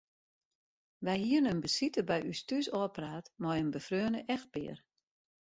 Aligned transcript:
Wy 1.05 1.15
hiene 1.25 1.49
in 1.53 1.63
besite 1.65 2.01
by 2.09 2.19
ús 2.31 2.41
thús 2.47 2.67
ôfpraat 2.79 3.25
mei 3.41 3.57
in 3.63 3.69
befreone 3.75 4.19
echtpear. 4.35 4.77